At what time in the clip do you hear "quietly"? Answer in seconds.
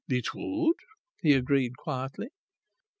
1.77-2.29